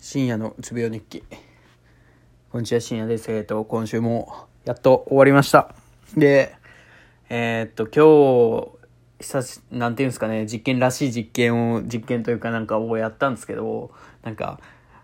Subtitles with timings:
[0.00, 1.22] 深夜のうつ病日記。
[2.50, 3.30] こんにちは、深夜です。
[3.30, 5.74] えっと、今週もやっと終わりました。
[6.16, 6.56] で、
[7.28, 8.78] えーっと、今
[9.20, 13.90] 日、久し、なんていうんですかね、実験らしい実験を、実験というかなんかをやったんですけど、
[14.22, 14.58] なんか、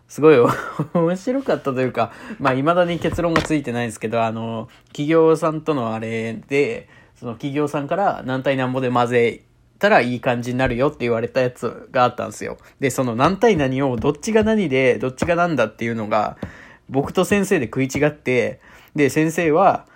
[0.08, 0.36] すごい
[0.94, 9.42] 面白かったというか、まあ、未だに結論がついてないんですけど、あの、企業さんとのあれで、その企業さんから何対何ぼで混ぜ
[9.78, 12.58] たらいい感じになるよって言われたやつがあったんですよ。
[12.80, 16.36] で、その何対何をどっちが何で、どっちが何だっていうのが、
[16.88, 18.60] 僕と先生で食い違って、
[18.94, 19.86] で、先生は、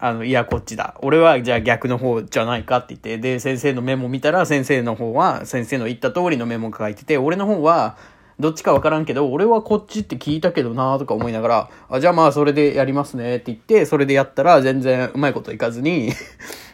[0.00, 0.94] あの、いや、こっちだ。
[1.02, 7.96] 俺は、じゃあ逆の方じゃないかって言って、で、先生のメモ見たら、先生の方は、先生の言った通りのメモが書いてて、俺の方は、
[8.38, 16.12] どっちかわからんけど、俺はこっちって聞いたけどなとか思いながら、あ、じゃあまあそれでやりますねって言って、それでやったら全然うまいこといかずに、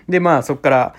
[0.07, 0.95] でまあそっから、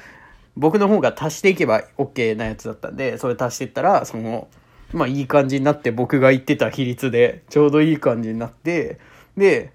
[0.57, 4.47] 僕の方が足していけば OK なやつだったんで、それ足していったら、その、
[4.93, 8.99] まあいい感じになって僕が言ってた比率で、ちょうどいい感じになって、
[9.35, 9.73] で、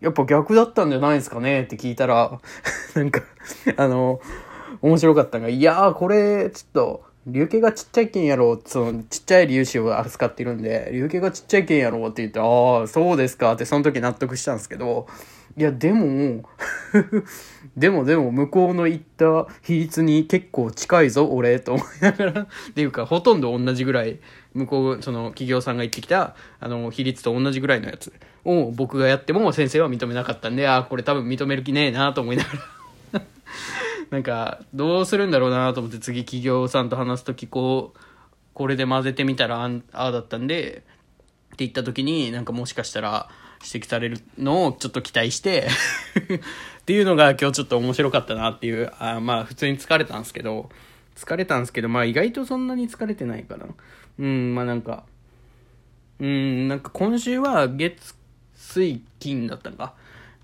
[0.00, 2.40] やっぱ逆だったんじゃないですかねって聞いたら、
[2.94, 3.22] なんか、
[3.76, 4.20] あの、
[4.82, 15.06] 面白かったのが、いやー、これ、ちょっと、流形がちっちゃい剣やろうその、ちっちゃい粒子を扱ってるんで、流形がちっちゃい剣やろうって言って、ああ、そうですかって、その時納得したんですけど、
[15.58, 16.48] いや、でも、
[17.76, 24.20] でもでも、向こうの言った比率に結構近いぞ、俺、と思いながら、っていうか、ほとんど同じぐらい、
[24.54, 28.12] 向こう、その、企業さんが言ってきた、あの、比率と同じぐらいのやつ
[28.44, 32.50] を僕がやっても先生は認めなかったんで、ああ、これ多分認める気ねえなと思いなが
[33.12, 33.22] ら。
[34.10, 37.98] なんか、どうするんだろうなと思って次企業さんと話すとき、こう、
[38.54, 40.84] これで混ぜてみたらああだったんで、
[41.54, 43.28] って言った時になんかもしかしたら
[43.64, 45.66] 指摘されるのをちょっと期待して
[46.80, 50.70] っていうのが今日ちょっと面白かったなっていうあまあ普通に疲れたんですけど
[51.16, 53.66] 疲れたんですけどまあ意外とそんなに疲れてないかな。
[54.18, 55.04] うんまあなんか
[56.20, 58.14] うんなんか今週は月
[58.54, 59.94] 水金だったのか。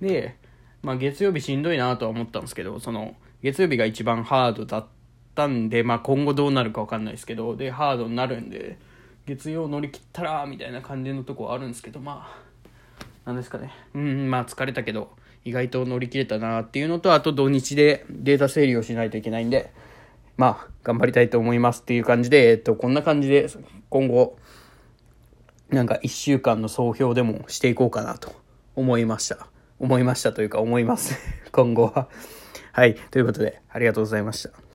[0.01, 0.37] で
[0.83, 4.86] まあ月曜日しんどいなとは思ったんですけどその月曜日が一番ハードだっ
[5.35, 8.79] たんでまあ今後どうなるかわかんないですけどでハードになるんで
[9.27, 12.45] 月曜乗り切ったらみたいな感じのとこあるんですけどまあ
[13.24, 13.73] なんですかね。
[13.95, 15.11] うんまあ疲れたけど
[15.45, 19.73] 意外と乗り切れたなっていうのとあと土日でデータ整理をしないといけないんで
[20.36, 23.48] まあ頑張りたいと思いますっていう感じでえっとこんな感じで
[23.90, 24.36] 今後
[25.70, 28.33] なんか1週間の総評でもしていこうかなと
[28.77, 29.48] 思いました。
[29.79, 31.18] 思いましたというか思います。
[31.52, 32.08] 今後は。
[32.73, 32.95] はい。
[32.95, 34.64] ということでありがとうございました。